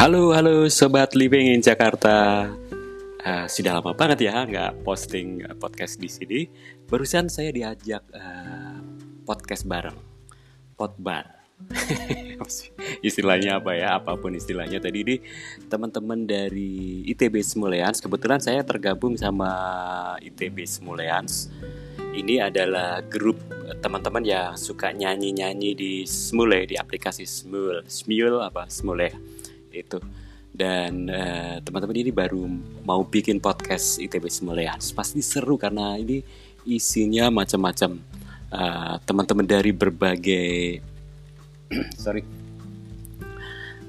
[0.00, 2.48] Halo, halo Sobat Living in Jakarta.
[3.20, 6.40] Uh, sudah lama banget ya nggak posting podcast di sini.
[6.88, 8.80] Barusan saya diajak uh,
[9.28, 10.00] podcast bareng,
[10.72, 11.44] potbar.
[13.04, 14.00] istilahnya apa ya?
[14.00, 15.16] Apa pun istilahnya tadi di
[15.68, 18.00] teman-teman dari ITB Smuleans.
[18.00, 19.52] Kebetulan saya tergabung sama
[20.24, 21.52] ITB Smuleans.
[22.16, 23.36] Ini adalah grup
[23.84, 27.84] teman-teman yang suka nyanyi-nyanyi di Smule di aplikasi Smule.
[27.84, 29.39] Smule apa Smule
[29.72, 29.98] itu.
[30.50, 32.42] Dan uh, teman-teman ini baru
[32.82, 36.26] mau bikin podcast ITB Semulians pasti seru karena ini
[36.66, 38.02] isinya macam-macam
[38.50, 40.82] uh, teman-teman dari berbagai
[42.02, 42.26] sorry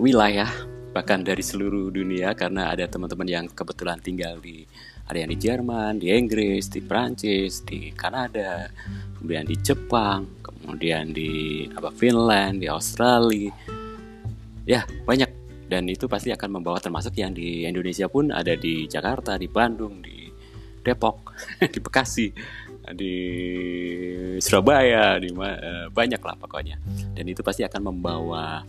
[0.00, 0.48] wilayah
[0.96, 4.64] bahkan dari seluruh dunia karena ada teman-teman yang kebetulan tinggal di
[5.06, 8.66] ada yang di Jerman, di Inggris, di Prancis, di Kanada,
[9.20, 13.54] kemudian di Jepang, kemudian di apa Finland, di Australia.
[14.66, 15.35] Ya, banyak
[15.66, 19.98] dan itu pasti akan membawa termasuk yang di Indonesia pun ada di Jakarta, di Bandung,
[19.98, 20.30] di
[20.86, 21.34] Depok,
[21.74, 22.30] di Bekasi,
[22.94, 23.16] di
[24.38, 26.78] Surabaya, di uh, banyak lah pokoknya.
[27.18, 28.62] Dan itu pasti akan membawa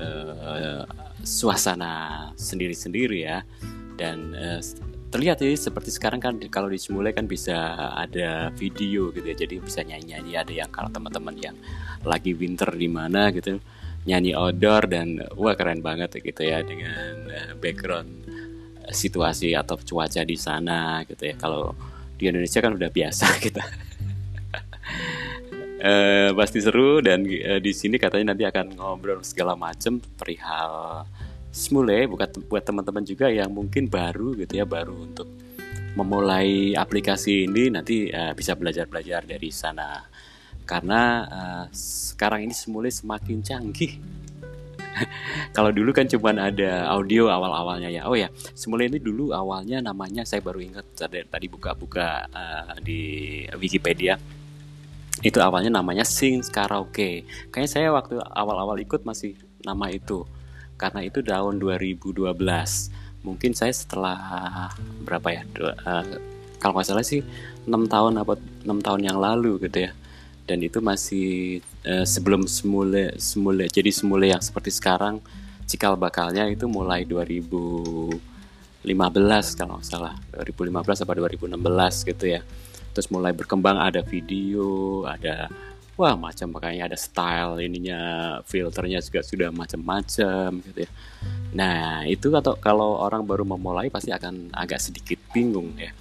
[0.00, 0.84] uh,
[1.20, 3.44] suasana sendiri-sendiri ya.
[4.00, 4.60] Dan uh,
[5.12, 6.80] terlihat ya seperti sekarang kan kalau di
[7.12, 9.36] kan bisa ada video gitu ya.
[9.36, 11.56] Jadi bisa nyanyi-nyanyi ada yang kalau teman-teman yang
[12.00, 13.60] lagi winter di mana gitu
[14.10, 18.10] nyanyi outdoor dan wah keren banget gitu ya dengan uh, background
[18.82, 21.34] uh, situasi atau cuaca di sana gitu ya.
[21.38, 21.72] Kalau
[22.18, 23.64] di Indonesia kan udah biasa kita
[25.80, 31.06] uh, pasti seru dan uh, di sini katanya nanti akan ngobrol segala macam perihal
[31.50, 35.26] Smule buat buat teman-teman juga yang mungkin baru gitu ya baru untuk
[35.98, 39.98] memulai aplikasi ini nanti uh, bisa belajar-belajar dari sana
[40.70, 43.98] karena uh, sekarang ini semula semakin canggih.
[45.56, 48.06] Kalau dulu kan cuma ada audio awal-awalnya ya.
[48.06, 50.86] Oh ya, semula ini dulu awalnya namanya saya baru ingat
[51.26, 54.14] tadi buka-buka uh, di Wikipedia.
[55.26, 57.26] Itu awalnya namanya Sing Karaoke.
[57.50, 59.34] Kayaknya saya waktu awal-awal ikut masih
[59.66, 60.22] nama itu.
[60.78, 62.14] Karena itu tahun 2012.
[63.26, 64.16] Mungkin saya setelah
[65.02, 65.42] berapa ya?
[65.58, 66.30] Uh,
[66.62, 67.26] kalau nggak salah sih
[67.66, 69.92] 6 tahun apa 6 tahun yang lalu gitu ya
[70.50, 75.22] dan itu masih uh, sebelum semula semula jadi semula yang seperti sekarang
[75.70, 78.18] cikal bakalnya itu mulai 2015
[79.54, 80.18] kalau nggak salah.
[80.34, 82.42] 2015 atau 2016 gitu ya.
[82.90, 85.46] Terus mulai berkembang ada video ada
[85.94, 88.00] wah macam makanya ada style ininya
[88.42, 90.90] filternya juga sudah macam-macam gitu ya.
[91.54, 95.94] Nah itu atau kalau orang baru memulai pasti akan agak sedikit bingung ya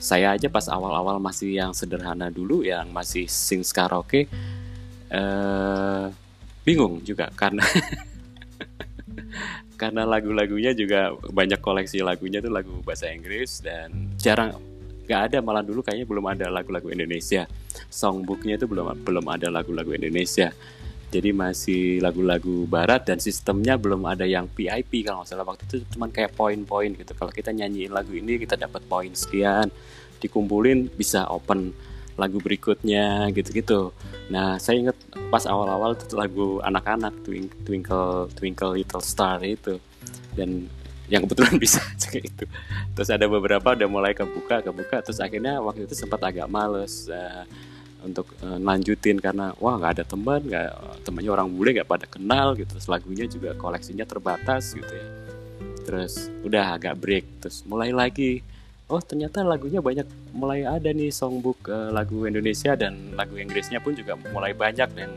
[0.00, 4.26] saya aja pas awal-awal masih yang sederhana dulu yang masih sing karaoke
[5.12, 6.04] eh,
[6.64, 7.60] bingung juga karena
[9.80, 14.56] karena lagu-lagunya juga banyak koleksi lagunya tuh lagu bahasa Inggris dan jarang
[15.08, 15.38] nggak ada.
[15.40, 17.48] Malah dulu kayaknya belum ada lagu-lagu Indonesia.
[17.88, 20.52] Songbooknya itu belum belum ada lagu-lagu Indonesia
[21.10, 25.42] jadi masih lagu-lagu barat dan sistemnya belum ada yang VIP kalau nggak salah.
[25.42, 27.12] Waktu itu cuma kayak poin-poin gitu.
[27.18, 29.74] Kalau kita nyanyiin lagu ini kita dapat poin sekian.
[30.22, 31.74] Dikumpulin bisa open
[32.14, 33.90] lagu berikutnya gitu-gitu.
[34.30, 34.96] Nah saya ingat
[35.34, 37.26] pas awal-awal itu lagu anak-anak
[37.66, 39.82] Twinkle Twinkle Little Star itu.
[40.38, 40.70] Dan
[41.10, 42.44] yang kebetulan bisa juga itu.
[42.94, 47.42] Terus ada beberapa udah mulai kebuka kebuka terus akhirnya waktu itu sempat agak males uh,
[48.04, 50.68] untuk uh, lanjutin karena wah nggak ada teman nggak
[51.04, 52.70] temannya orang bule nggak pada kenal gitu.
[52.76, 55.06] Terus lagunya juga koleksinya terbatas gitu ya.
[55.84, 58.44] Terus udah agak break terus mulai lagi
[58.90, 63.94] oh ternyata lagunya banyak mulai ada nih songbook uh, lagu Indonesia dan lagu Inggrisnya pun
[63.94, 65.12] juga mulai banyak yang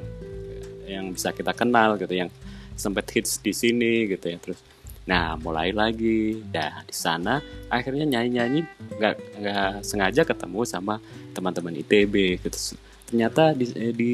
[0.86, 2.30] yang bisa kita kenal gitu yang
[2.78, 4.38] sempat hits di sini gitu ya.
[4.38, 4.60] Terus
[5.04, 6.40] Nah, mulai lagi.
[6.52, 8.62] Nah, di sana akhirnya nyanyi-nyanyi
[9.00, 10.96] nggak nggak sengaja ketemu sama
[11.36, 12.78] teman-teman ITB gitu.
[13.14, 14.14] Ternyata di, eh, di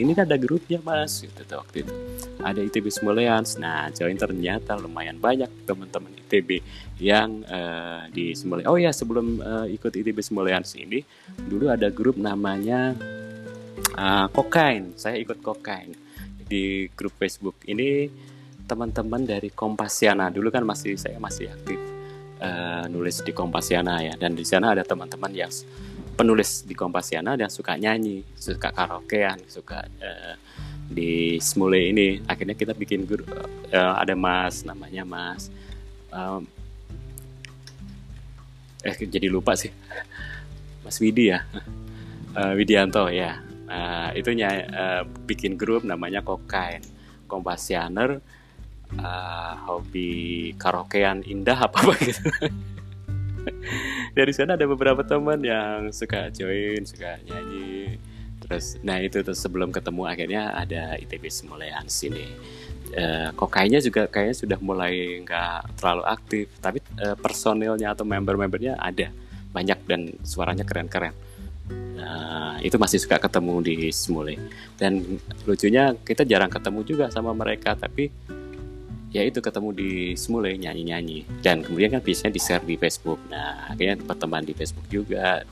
[0.00, 1.92] ini kan ada grupnya mas gitu tuh, waktu itu
[2.40, 3.58] ada ITB Semulians.
[3.58, 6.62] Nah, join ternyata lumayan banyak teman-teman ITB
[7.02, 8.70] yang uh, di Semulians.
[8.70, 11.02] Oh ya, sebelum uh, ikut ITB Semulians ini
[11.36, 12.94] dulu ada grup namanya
[13.98, 14.94] uh, Kokain.
[14.94, 15.92] Saya ikut Kokain
[16.48, 18.08] di grup Facebook ini
[18.68, 21.80] teman-teman dari Kompasiana dulu kan masih saya masih aktif
[22.44, 24.14] uh, nulis di Kompasiana ya.
[24.20, 25.48] Dan di sana ada teman-teman yang
[26.12, 30.36] penulis di Kompasiana dan suka nyanyi suka karaokean suka uh,
[30.84, 32.20] di Smule ini.
[32.28, 33.32] Akhirnya kita bikin grup
[33.72, 35.48] uh, ada Mas namanya Mas
[36.12, 36.44] um,
[38.84, 39.72] eh jadi lupa sih.
[40.84, 41.44] Mas Widi ya?
[42.36, 43.40] Uh, Widianto ya.
[43.68, 46.80] Uh, itu uh, bikin grup namanya Kokain.
[47.28, 48.24] Kompasianer
[48.96, 52.22] uh, hobi karaokean indah apa apa gitu.
[54.16, 58.00] Dari sana ada beberapa teman yang suka join suka nyanyi.
[58.44, 62.24] Terus nah itu terus sebelum ketemu akhirnya ada ITB Semulean sini.
[62.88, 68.80] Uh, kok kayaknya juga kayaknya sudah mulai nggak terlalu aktif tapi uh, personilnya atau member-membernya
[68.80, 69.12] ada.
[69.52, 71.16] Banyak dan suaranya keren-keren.
[71.98, 74.38] Nah, itu masih suka ketemu di Smule.
[74.78, 78.08] Dan lucunya kita jarang ketemu juga sama mereka, tapi
[79.12, 81.24] ya itu ketemu di semula nyanyi-nyanyi.
[81.40, 83.20] Dan kemudian kan biasanya di share di Facebook.
[83.28, 85.42] Nah akhirnya berteman di Facebook juga.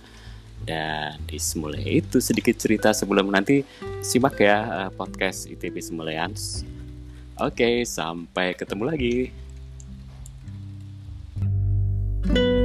[0.66, 3.62] Dan di semula itu sedikit cerita sebelum nanti
[4.00, 6.64] simak ya eh, podcast ITB Semuleans
[7.36, 9.16] oke sampai ketemu lagi.
[12.26, 12.55] thank you